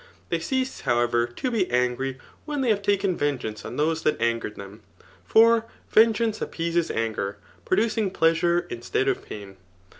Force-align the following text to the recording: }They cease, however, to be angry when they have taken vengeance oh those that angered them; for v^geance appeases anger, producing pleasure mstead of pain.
}They 0.29 0.39
cease, 0.39 0.79
however, 0.81 1.27
to 1.27 1.51
be 1.51 1.69
angry 1.69 2.17
when 2.45 2.61
they 2.61 2.69
have 2.69 2.81
taken 2.81 3.15
vengeance 3.15 3.63
oh 3.63 3.69
those 3.69 4.01
that 4.01 4.19
angered 4.19 4.55
them; 4.55 4.81
for 5.23 5.67
v^geance 5.93 6.41
appeases 6.41 6.89
anger, 6.89 7.37
producing 7.65 8.09
pleasure 8.09 8.65
mstead 8.71 9.07
of 9.07 9.23
pain. 9.23 9.57